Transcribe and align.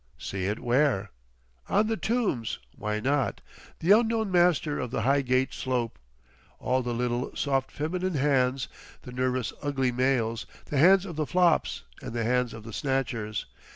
"See 0.17 0.45
it 0.45 0.57
where?" 0.59 1.11
"On 1.69 1.85
the 1.85 1.95
tombs. 1.95 2.57
Why 2.75 2.99
not? 2.99 3.39
The 3.81 3.91
Unknown 3.91 4.31
Master 4.31 4.79
of 4.79 4.89
the 4.89 5.03
Highgate 5.03 5.53
Slope! 5.53 5.99
All 6.57 6.81
the 6.81 6.91
little, 6.91 7.35
soft 7.35 7.69
feminine 7.69 8.15
hands, 8.15 8.67
the 9.03 9.11
nervous 9.11 9.53
ugly 9.61 9.91
males, 9.91 10.47
the 10.65 10.79
hands 10.79 11.05
of 11.05 11.17
the 11.17 11.27
flops, 11.27 11.83
and 12.01 12.13
the 12.13 12.23
hands 12.23 12.51
of 12.55 12.63
the 12.63 12.73
snatchers! 12.73 13.45